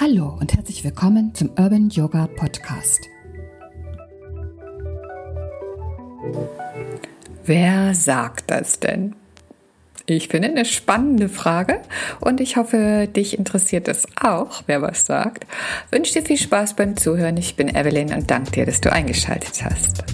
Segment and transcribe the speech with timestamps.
[0.00, 3.08] Hallo und herzlich willkommen zum Urban Yoga Podcast.
[7.44, 9.14] Wer sagt das denn?
[10.06, 11.80] Ich finde eine spannende Frage
[12.20, 15.46] und ich hoffe, dich interessiert es auch, wer was sagt.
[15.90, 17.36] Wünsche dir viel Spaß beim Zuhören.
[17.36, 20.04] Ich bin Evelyn und danke dir, dass du eingeschaltet hast.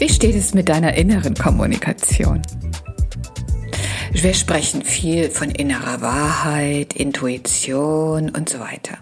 [0.00, 2.40] Wie steht es mit deiner inneren Kommunikation?
[4.12, 8.96] Wir sprechen viel von innerer Wahrheit, Intuition und so weiter.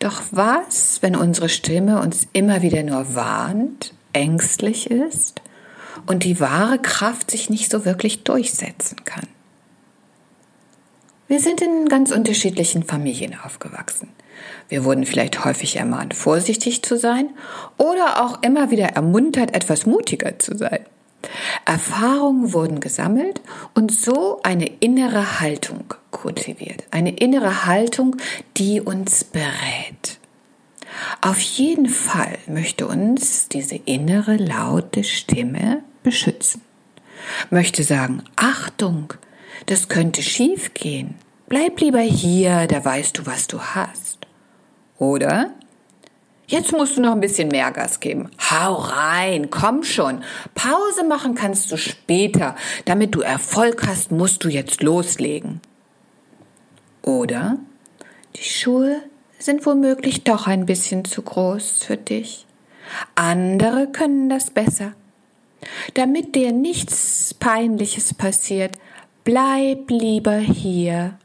[0.00, 5.40] Doch was, wenn unsere Stimme uns immer wieder nur warnt, ängstlich ist
[6.04, 9.26] und die wahre Kraft sich nicht so wirklich durchsetzen kann?
[11.28, 14.08] Wir sind in ganz unterschiedlichen Familien aufgewachsen.
[14.68, 17.30] Wir wurden vielleicht häufig ermahnt, vorsichtig zu sein
[17.78, 20.84] oder auch immer wieder ermuntert, etwas mutiger zu sein.
[21.64, 23.40] Erfahrungen wurden gesammelt
[23.74, 26.84] und so eine innere Haltung kultiviert.
[26.90, 28.16] Eine innere Haltung,
[28.56, 30.18] die uns berät.
[31.20, 36.62] Auf jeden Fall möchte uns diese innere laute Stimme beschützen.
[37.50, 39.14] Möchte sagen, Achtung,
[39.66, 41.14] das könnte schief gehen.
[41.48, 44.26] Bleib lieber hier, da weißt du, was du hast.
[44.98, 45.50] Oder
[46.52, 48.30] Jetzt musst du noch ein bisschen mehr Gas geben.
[48.50, 50.22] Hau rein, komm schon.
[50.54, 52.56] Pause machen kannst du später.
[52.84, 55.62] Damit du Erfolg hast, musst du jetzt loslegen.
[57.00, 57.56] Oder
[58.36, 59.02] die Schuhe
[59.38, 62.46] sind womöglich doch ein bisschen zu groß für dich.
[63.14, 64.92] Andere können das besser.
[65.94, 68.72] Damit dir nichts Peinliches passiert,
[69.24, 71.18] bleib lieber hier.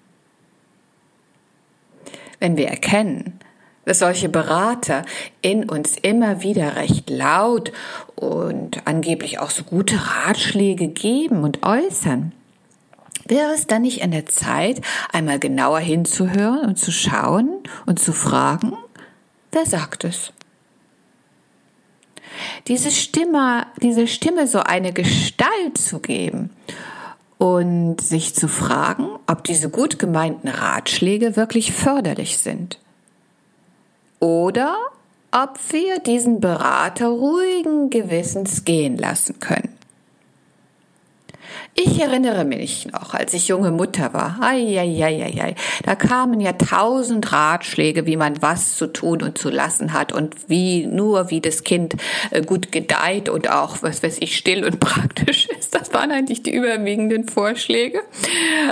[2.39, 3.39] Wenn wir erkennen,
[3.85, 5.05] dass solche Berater
[5.41, 7.71] in uns immer wieder recht laut
[8.15, 12.33] und angeblich auch so gute Ratschläge geben und äußern.
[13.25, 14.81] Wäre es dann nicht an der Zeit,
[15.11, 18.73] einmal genauer hinzuhören und zu schauen und zu fragen,
[19.51, 20.33] wer sagt es?
[22.67, 26.49] Diese Stimme, diese Stimme so eine Gestalt zu geben
[27.37, 32.79] und sich zu fragen, ob diese gut gemeinten Ratschläge wirklich förderlich sind
[34.19, 34.75] oder
[35.31, 39.76] ob wir diesen Berater ruhigen Gewissens gehen lassen können.
[41.79, 44.39] Ich erinnere mich noch, als ich junge Mutter war.
[44.41, 45.53] Eieieiei.
[45.83, 50.35] Da kamen ja tausend Ratschläge, wie man was zu tun und zu lassen hat und
[50.47, 51.95] wie nur wie das Kind
[52.31, 55.75] äh, gut gedeiht und auch was weiß ich still und praktisch ist.
[55.75, 58.01] Das waren eigentlich die überwiegenden Vorschläge.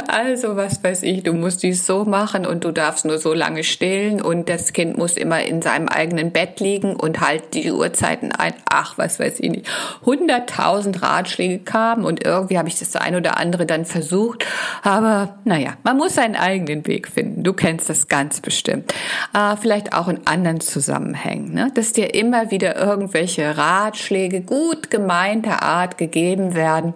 [0.08, 3.64] Also was weiß ich, du musst dies so machen und du darfst nur so lange
[3.64, 8.32] stillen und das Kind muss immer in seinem eigenen Bett liegen und halt die Uhrzeiten
[8.32, 8.56] ein.
[8.68, 9.68] Ach, was weiß ich nicht.
[10.04, 14.46] Hunderttausend Ratschläge kamen und irgendwie habe ich das ein oder andere dann versucht.
[14.84, 17.44] Aber naja, man muss seinen eigenen Weg finden.
[17.44, 18.94] Du kennst das ganz bestimmt.
[19.34, 21.72] Äh, vielleicht auch in anderen Zusammenhängen, ne?
[21.74, 26.94] dass dir immer wieder irgendwelche Ratschläge gut gemeinter Art gegeben werden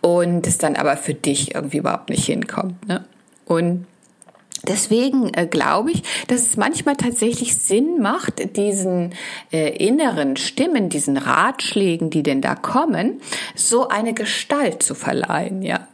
[0.00, 2.86] und es dann aber für dich irgendwie überhaupt nicht hinkommt.
[2.88, 3.04] Ne?
[3.46, 3.86] Und
[4.68, 9.10] Deswegen äh, glaube ich, dass es manchmal tatsächlich Sinn macht, diesen
[9.52, 13.20] äh, inneren Stimmen, diesen Ratschlägen, die denn da kommen,
[13.54, 15.88] so eine Gestalt zu verleihen, ja.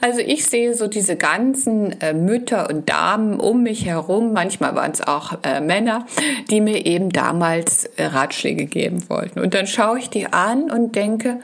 [0.00, 4.90] Also ich sehe so diese ganzen äh, Mütter und Damen um mich herum, manchmal waren
[4.90, 6.06] es auch äh, Männer,
[6.50, 9.38] die mir eben damals äh, Ratschläge geben wollten.
[9.38, 11.40] Und dann schaue ich die an und denke,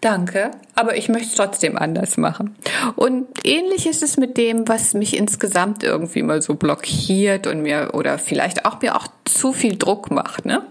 [0.00, 2.56] danke, aber ich möchte es trotzdem anders machen.
[2.96, 7.90] Und ähnlich ist es mit dem, was mich insgesamt irgendwie mal so blockiert und mir
[7.94, 10.44] oder vielleicht auch mir auch zu viel Druck macht.
[10.44, 10.62] Ne?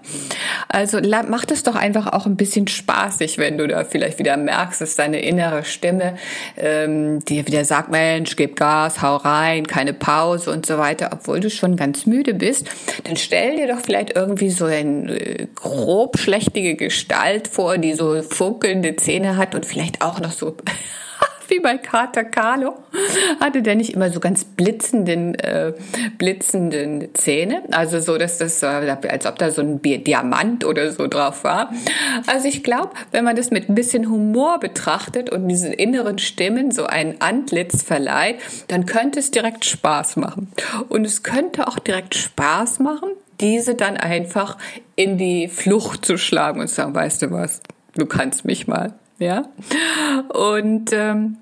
[0.70, 4.82] Also macht es doch einfach auch ein bisschen spaßig, wenn du da vielleicht wieder merkst,
[4.82, 6.18] dass deine innere Stimme
[6.58, 11.40] ähm, dir wieder sagt, Mensch, gib Gas, hau rein, keine Pause und so weiter, obwohl
[11.40, 12.68] du schon ganz müde bist.
[13.04, 18.22] Dann stell dir doch vielleicht irgendwie so eine äh, grob schlechtige Gestalt vor, die so
[18.22, 20.56] funkelnde Zähne hat und vielleicht auch noch so
[21.50, 22.76] wie bei Kater Carlo.
[23.40, 25.74] Hatte der nicht immer so ganz blitzenden, äh,
[26.18, 27.64] blitzenden Zähne?
[27.72, 31.72] Also so, dass das, als ob da so ein Diamant oder so drauf war.
[32.28, 36.72] Also ich glaube, wenn man das mit ein bisschen Humor betrachtet und diesen inneren Stimmen
[36.72, 40.52] so ein Antlitz verleiht, dann könnte es direkt Spaß machen.
[40.90, 43.10] Und es könnte auch direkt Spaß machen,
[43.40, 44.58] diese dann einfach
[44.96, 47.62] in die Flucht zu schlagen und zu sagen, weißt du was,
[47.96, 49.44] du kannst mich mal ja.
[50.30, 51.38] Und ähm,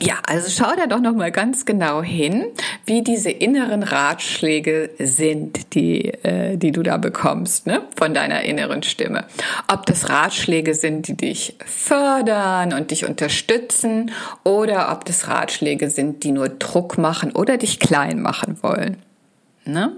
[0.00, 2.46] Ja, also schau da doch noch mal ganz genau hin,
[2.86, 8.84] wie diese inneren Ratschläge sind, die äh, die du da bekommst, ne, von deiner inneren
[8.84, 9.24] Stimme.
[9.66, 14.12] Ob das Ratschläge sind, die dich fördern und dich unterstützen,
[14.44, 18.98] oder ob das Ratschläge sind, die nur Druck machen oder dich klein machen wollen.
[19.68, 19.92] Ne?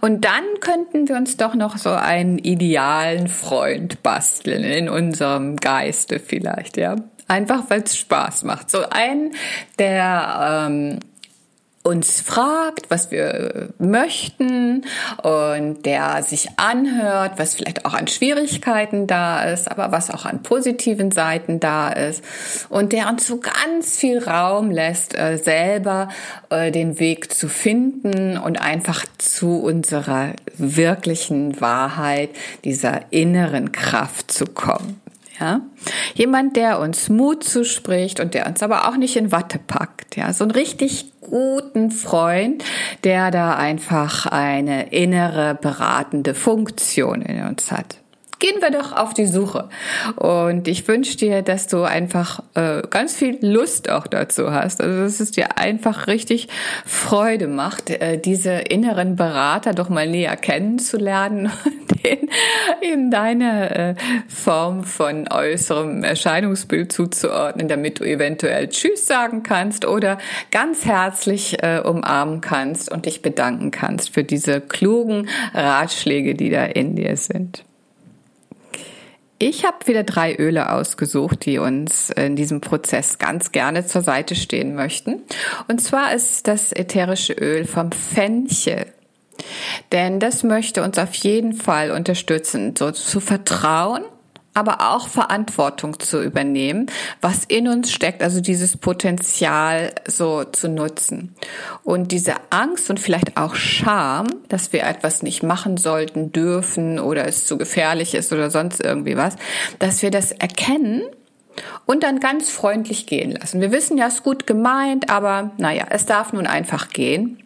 [0.00, 6.20] Und dann könnten wir uns doch noch so einen idealen Freund basteln in unserem Geiste
[6.20, 6.96] vielleicht, ja.
[7.26, 8.70] Einfach weil es Spaß macht.
[8.70, 9.32] So ein,
[9.78, 10.98] der ähm,
[11.82, 14.84] uns fragt, was wir möchten
[15.22, 20.42] und der sich anhört, was vielleicht auch an Schwierigkeiten da ist, aber was auch an
[20.42, 22.22] positiven Seiten da ist
[22.68, 26.08] und der uns so ganz viel Raum lässt, äh, selber
[26.50, 32.30] äh, den Weg zu finden und einfach zu unserer wirklichen Wahrheit,
[32.64, 35.00] dieser inneren Kraft zu kommen.
[35.40, 35.62] Ja?
[36.14, 40.16] Jemand, der uns Mut zuspricht und der uns aber auch nicht in Watte packt.
[40.16, 40.32] Ja?
[40.32, 42.62] So einen richtig guten Freund,
[43.04, 47.96] der da einfach eine innere beratende Funktion in uns hat
[48.40, 49.68] gehen wir doch auf die Suche.
[50.16, 54.80] Und ich wünsche dir, dass du einfach äh, ganz viel Lust auch dazu hast.
[54.80, 56.48] Also dass es dir einfach richtig
[56.84, 62.30] Freude macht, äh, diese inneren Berater doch mal näher kennenzulernen und denen
[62.80, 63.94] eben deine äh,
[64.28, 70.18] Form von äußerem Erscheinungsbild zuzuordnen, damit du eventuell Tschüss sagen kannst oder
[70.50, 76.64] ganz herzlich äh, umarmen kannst und dich bedanken kannst für diese klugen Ratschläge, die da
[76.64, 77.64] in dir sind.
[79.42, 84.34] Ich habe wieder drei Öle ausgesucht, die uns in diesem Prozess ganz gerne zur Seite
[84.34, 85.22] stehen möchten.
[85.66, 88.84] Und zwar ist das ätherische Öl vom Fenchel.
[89.92, 94.02] Denn das möchte uns auf jeden Fall unterstützen, so zu vertrauen
[94.52, 96.86] aber auch Verantwortung zu übernehmen,
[97.20, 101.34] was in uns steckt, also dieses Potenzial so zu nutzen.
[101.84, 107.26] Und diese Angst und vielleicht auch Scham, dass wir etwas nicht machen sollten, dürfen oder
[107.26, 109.36] es zu gefährlich ist oder sonst irgendwie was,
[109.78, 111.02] dass wir das erkennen
[111.86, 113.60] und dann ganz freundlich gehen lassen.
[113.60, 117.42] Wir wissen ja, es ist gut gemeint, aber naja, es darf nun einfach gehen.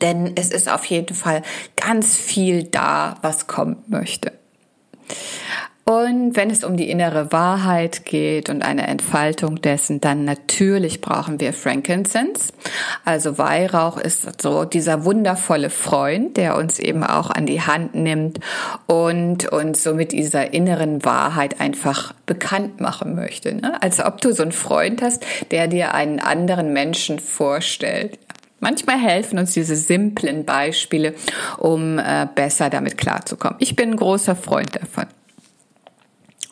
[0.00, 1.42] Denn es ist auf jeden Fall
[1.76, 4.32] ganz viel da, was kommen möchte.
[5.88, 11.38] Und wenn es um die innere Wahrheit geht und eine Entfaltung dessen, dann natürlich brauchen
[11.38, 12.52] wir Frankincense.
[13.04, 18.40] Also Weihrauch ist so dieser wundervolle Freund, der uns eben auch an die Hand nimmt
[18.86, 23.54] und uns so mit dieser inneren Wahrheit einfach bekannt machen möchte.
[23.54, 23.80] Ne?
[23.80, 28.18] Als ob du so einen Freund hast, der dir einen anderen Menschen vorstellt.
[28.58, 31.14] Manchmal helfen uns diese simplen Beispiele,
[31.58, 33.58] um äh, besser damit klarzukommen.
[33.60, 35.06] Ich bin ein großer Freund davon.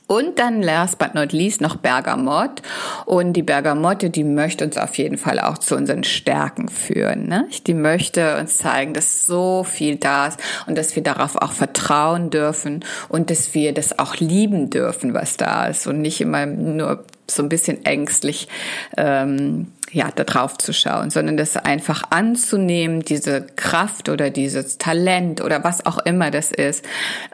[0.06, 2.61] Und dann last but not least noch Bergamott.
[3.06, 7.27] Und die Bergamotte, die möchte uns auf jeden Fall auch zu unseren Stärken führen.
[7.27, 7.49] Ne?
[7.67, 12.29] Die möchte uns zeigen, dass so viel da ist und dass wir darauf auch vertrauen
[12.29, 17.05] dürfen und dass wir das auch lieben dürfen, was da ist und nicht immer nur
[17.31, 18.49] so ein bisschen ängstlich
[18.97, 25.41] ähm, ja, da drauf zu schauen, sondern das einfach anzunehmen, diese Kraft oder dieses Talent
[25.41, 26.85] oder was auch immer das ist,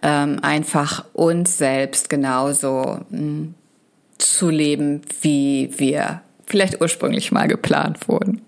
[0.03, 3.55] ähm, einfach uns selbst genauso mh, hm,
[4.19, 8.43] zu leben, wie wir vielleicht ursprünglich mal geplant wurden.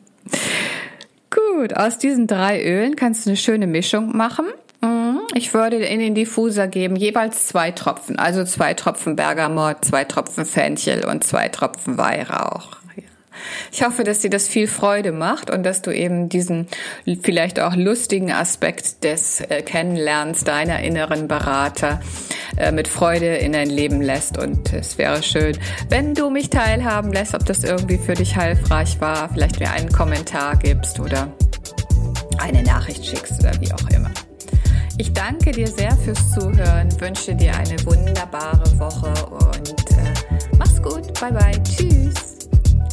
[1.30, 4.44] Gut, aus diesen drei Ölen kannst du eine schöne Mischung machen.
[4.82, 5.20] Mhm.
[5.34, 10.44] Ich würde in den Diffuser geben jeweils zwei Tropfen, also zwei Tropfen Bergamott, zwei Tropfen
[10.44, 12.81] Fenchel und zwei Tropfen Weihrauch.
[13.70, 16.66] Ich hoffe, dass dir das viel Freude macht und dass du eben diesen
[17.22, 22.00] vielleicht auch lustigen Aspekt des äh, Kennenlernens deiner inneren Berater
[22.56, 24.38] äh, mit Freude in dein Leben lässt.
[24.38, 25.56] Und es wäre schön,
[25.88, 29.90] wenn du mich teilhaben lässt, ob das irgendwie für dich hilfreich war, vielleicht mir einen
[29.90, 31.32] Kommentar gibst oder
[32.38, 34.10] eine Nachricht schickst oder wie auch immer.
[34.98, 41.18] Ich danke dir sehr fürs Zuhören, wünsche dir eine wunderbare Woche und äh, mach's gut.
[41.18, 41.62] Bye bye.
[41.62, 42.31] Tschüss.